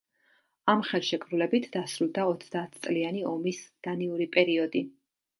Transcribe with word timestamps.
ამ 0.71 0.79
ხელშეკრულებით 0.91 1.67
დასრულდა 1.75 2.23
ოცდაათწლიანი 2.29 3.21
ომის 3.33 3.59
დანიური 3.89 4.27
პერიოდი. 4.37 4.83